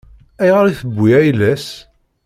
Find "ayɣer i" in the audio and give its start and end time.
0.41-0.73